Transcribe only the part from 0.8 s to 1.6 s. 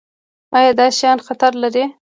شیان خطر